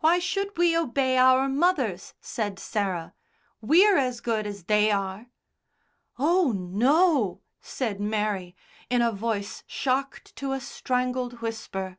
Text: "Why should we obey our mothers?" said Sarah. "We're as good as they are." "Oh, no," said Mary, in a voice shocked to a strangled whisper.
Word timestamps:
"Why 0.00 0.18
should 0.18 0.58
we 0.58 0.76
obey 0.76 1.16
our 1.16 1.48
mothers?" 1.48 2.12
said 2.20 2.58
Sarah. 2.58 3.14
"We're 3.62 3.96
as 3.96 4.20
good 4.20 4.46
as 4.46 4.64
they 4.64 4.90
are." 4.90 5.30
"Oh, 6.18 6.52
no," 6.52 7.40
said 7.62 7.98
Mary, 7.98 8.54
in 8.90 9.00
a 9.00 9.10
voice 9.10 9.64
shocked 9.66 10.36
to 10.36 10.52
a 10.52 10.60
strangled 10.60 11.40
whisper. 11.40 11.96